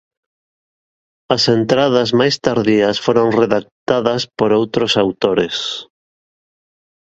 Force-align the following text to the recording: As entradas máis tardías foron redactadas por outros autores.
As 1.35 1.43
entradas 1.57 2.09
máis 2.19 2.35
tardías 2.45 2.97
foron 3.05 3.27
redactadas 3.41 4.21
por 4.37 4.49
outros 4.59 4.91
autores. 5.03 5.57